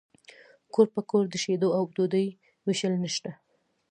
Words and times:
کور 0.73 0.87
په 0.95 1.01
کور 1.09 1.23
د 1.29 1.35
شیدو 1.43 1.67
او 1.77 1.83
ډوډۍ 1.95 2.27
ویشل 2.65 2.93
نشته 3.03 3.31